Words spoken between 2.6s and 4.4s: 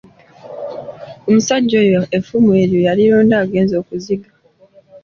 eryo yalironda agenze okuziga.